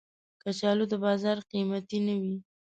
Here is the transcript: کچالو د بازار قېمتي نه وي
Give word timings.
کچالو 0.41 0.85
د 0.89 0.93
بازار 1.05 1.37
قېمتي 1.51 1.99
نه 2.07 2.15
وي 2.21 2.35